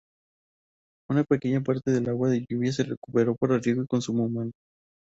[1.11, 4.51] Una pequeña parte del agua de lluvia se recupera para riego y consumo humano.